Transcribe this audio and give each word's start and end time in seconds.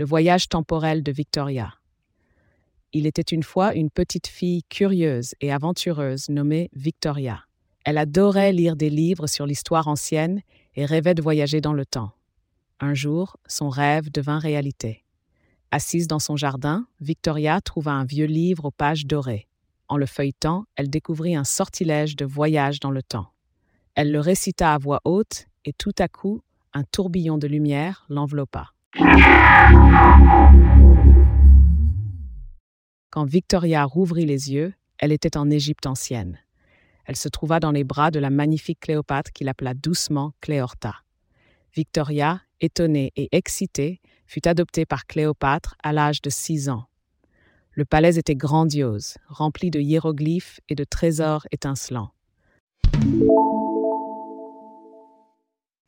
Le 0.00 0.06
voyage 0.06 0.48
temporel 0.48 1.02
de 1.02 1.12
Victoria. 1.12 1.74
Il 2.94 3.06
était 3.06 3.20
une 3.20 3.42
fois 3.42 3.74
une 3.74 3.90
petite 3.90 4.28
fille 4.28 4.62
curieuse 4.70 5.34
et 5.42 5.52
aventureuse 5.52 6.30
nommée 6.30 6.70
Victoria. 6.72 7.44
Elle 7.84 7.98
adorait 7.98 8.54
lire 8.54 8.76
des 8.76 8.88
livres 8.88 9.26
sur 9.26 9.44
l'histoire 9.44 9.88
ancienne 9.88 10.40
et 10.74 10.86
rêvait 10.86 11.12
de 11.12 11.20
voyager 11.20 11.60
dans 11.60 11.74
le 11.74 11.84
temps. 11.84 12.12
Un 12.80 12.94
jour, 12.94 13.36
son 13.46 13.68
rêve 13.68 14.10
devint 14.10 14.38
réalité. 14.38 15.04
Assise 15.70 16.06
dans 16.06 16.18
son 16.18 16.36
jardin, 16.36 16.86
Victoria 17.02 17.60
trouva 17.60 17.92
un 17.92 18.06
vieux 18.06 18.24
livre 18.24 18.64
aux 18.64 18.70
pages 18.70 19.04
dorées. 19.04 19.48
En 19.88 19.98
le 19.98 20.06
feuilletant, 20.06 20.64
elle 20.76 20.88
découvrit 20.88 21.36
un 21.36 21.44
sortilège 21.44 22.16
de 22.16 22.24
voyage 22.24 22.80
dans 22.80 22.90
le 22.90 23.02
temps. 23.02 23.34
Elle 23.96 24.12
le 24.12 24.20
récita 24.20 24.72
à 24.72 24.78
voix 24.78 25.02
haute 25.04 25.44
et 25.66 25.74
tout 25.74 25.94
à 25.98 26.08
coup, 26.08 26.40
un 26.72 26.84
tourbillon 26.84 27.36
de 27.36 27.46
lumière 27.46 28.06
l'enveloppa. 28.08 28.70
Quand 33.10 33.24
Victoria 33.24 33.84
rouvrit 33.84 34.26
les 34.26 34.52
yeux, 34.52 34.74
elle 34.98 35.12
était 35.12 35.36
en 35.36 35.48
Égypte 35.48 35.86
ancienne. 35.86 36.38
Elle 37.04 37.16
se 37.16 37.28
trouva 37.28 37.60
dans 37.60 37.70
les 37.70 37.84
bras 37.84 38.10
de 38.10 38.18
la 38.18 38.30
magnifique 38.30 38.80
Cléopâtre 38.80 39.30
qui 39.32 39.44
l'appela 39.44 39.74
doucement 39.74 40.32
Cléorta. 40.40 40.96
Victoria, 41.74 42.40
étonnée 42.60 43.12
et 43.14 43.28
excitée, 43.30 44.00
fut 44.26 44.48
adoptée 44.48 44.86
par 44.86 45.06
Cléopâtre 45.06 45.76
à 45.82 45.92
l'âge 45.92 46.20
de 46.20 46.30
six 46.30 46.68
ans. 46.68 46.86
Le 47.72 47.84
palais 47.84 48.18
était 48.18 48.34
grandiose, 48.34 49.18
rempli 49.28 49.70
de 49.70 49.78
hiéroglyphes 49.78 50.60
et 50.68 50.74
de 50.74 50.82
trésors 50.84 51.46
étincelants. 51.52 52.10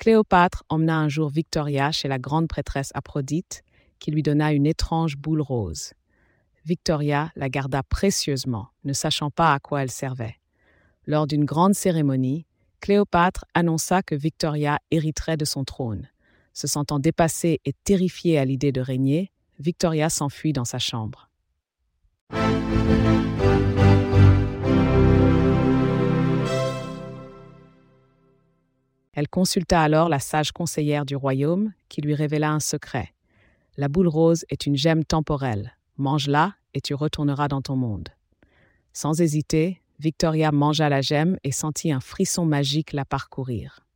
Cléopâtre 0.02 0.64
emmena 0.68 0.98
un 0.98 1.08
jour 1.08 1.28
Victoria 1.28 1.92
chez 1.92 2.08
la 2.08 2.18
grande 2.18 2.48
prêtresse 2.48 2.90
Aphrodite, 2.92 3.62
qui 4.00 4.10
lui 4.10 4.24
donna 4.24 4.52
une 4.52 4.66
étrange 4.66 5.16
boule 5.16 5.40
rose. 5.40 5.92
Victoria 6.64 7.30
la 7.36 7.48
garda 7.48 7.84
précieusement, 7.84 8.66
ne 8.82 8.94
sachant 8.94 9.30
pas 9.30 9.54
à 9.54 9.60
quoi 9.60 9.84
elle 9.84 9.92
servait. 9.92 10.40
Lors 11.06 11.28
d'une 11.28 11.44
grande 11.44 11.76
cérémonie, 11.76 12.46
Cléopâtre 12.80 13.44
annonça 13.54 14.02
que 14.02 14.16
Victoria 14.16 14.80
hériterait 14.90 15.36
de 15.36 15.44
son 15.44 15.62
trône. 15.62 16.08
Se 16.52 16.66
sentant 16.66 16.98
dépassée 16.98 17.60
et 17.64 17.72
terrifiée 17.84 18.40
à 18.40 18.44
l'idée 18.44 18.72
de 18.72 18.80
régner, 18.80 19.30
Victoria 19.60 20.10
s'enfuit 20.10 20.52
dans 20.52 20.64
sa 20.64 20.80
chambre. 20.80 21.30
Elle 29.22 29.28
consulta 29.28 29.80
alors 29.80 30.08
la 30.08 30.18
sage 30.18 30.50
conseillère 30.50 31.06
du 31.06 31.14
royaume, 31.14 31.72
qui 31.88 32.00
lui 32.00 32.12
révéla 32.12 32.50
un 32.50 32.58
secret. 32.58 33.14
La 33.76 33.86
boule 33.86 34.08
rose 34.08 34.44
est 34.50 34.66
une 34.66 34.74
gemme 34.74 35.04
temporelle. 35.04 35.76
Mange-la 35.96 36.56
et 36.74 36.80
tu 36.80 36.92
retourneras 36.92 37.46
dans 37.46 37.62
ton 37.62 37.76
monde. 37.76 38.08
Sans 38.92 39.20
hésiter, 39.20 39.80
Victoria 40.00 40.50
mangea 40.50 40.88
la 40.88 41.02
gemme 41.02 41.36
et 41.44 41.52
sentit 41.52 41.92
un 41.92 42.00
frisson 42.00 42.44
magique 42.44 42.92
la 42.92 43.04
parcourir. 43.04 43.86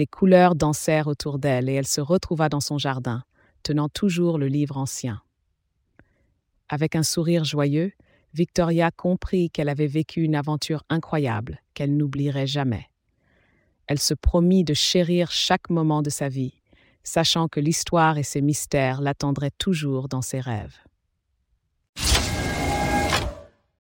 Les 0.00 0.06
couleurs 0.06 0.54
dansèrent 0.54 1.08
autour 1.08 1.38
d'elle 1.38 1.68
et 1.68 1.74
elle 1.74 1.86
se 1.86 2.00
retrouva 2.00 2.48
dans 2.48 2.60
son 2.60 2.78
jardin, 2.78 3.22
tenant 3.62 3.90
toujours 3.90 4.38
le 4.38 4.46
livre 4.46 4.78
ancien. 4.78 5.20
Avec 6.70 6.96
un 6.96 7.02
sourire 7.02 7.44
joyeux, 7.44 7.92
Victoria 8.32 8.90
comprit 8.90 9.50
qu'elle 9.50 9.68
avait 9.68 9.86
vécu 9.86 10.22
une 10.22 10.36
aventure 10.36 10.84
incroyable 10.88 11.60
qu'elle 11.74 11.98
n'oublierait 11.98 12.46
jamais. 12.46 12.88
Elle 13.88 13.98
se 13.98 14.14
promit 14.14 14.64
de 14.64 14.72
chérir 14.72 15.30
chaque 15.30 15.68
moment 15.68 16.00
de 16.00 16.08
sa 16.08 16.30
vie, 16.30 16.62
sachant 17.04 17.48
que 17.48 17.60
l'histoire 17.60 18.16
et 18.16 18.22
ses 18.22 18.40
mystères 18.40 19.02
l'attendraient 19.02 19.52
toujours 19.58 20.08
dans 20.08 20.22
ses 20.22 20.40
rêves. 20.40 20.78